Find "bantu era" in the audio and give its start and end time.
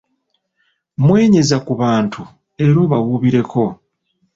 1.81-2.77